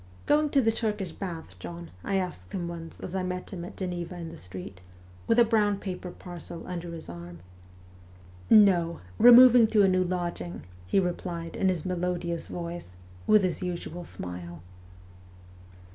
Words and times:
'Going 0.25 0.49
to 0.49 0.61
the 0.63 0.71
Turkish 0.71 1.11
bath, 1.11 1.53
John?' 1.59 1.91
I 2.03 2.15
asked 2.15 2.53
him 2.53 2.67
once 2.67 2.99
as 3.01 3.13
I 3.13 3.21
met 3.21 3.51
him 3.51 3.63
at 3.63 3.77
Geneva 3.77 4.17
in 4.17 4.29
the 4.29 4.35
street, 4.35 4.81
with 5.27 5.37
a 5.37 5.43
brown 5.45 5.77
paper 5.77 6.09
parcel 6.09 6.65
under 6.65 6.95
his 6.95 7.07
arm.' 7.07 7.37
No, 8.49 9.01
removing 9.19 9.67
to 9.67 9.83
a 9.83 9.87
new 9.87 10.03
lodging,' 10.03 10.63
he 10.87 10.99
replied 10.99 11.55
in 11.55 11.69
his 11.69 11.85
melodious 11.85 12.47
voice, 12.47 12.95
with 13.27 13.43
his 13.43 13.61
usual 13.61 14.03
smile. 14.03 14.63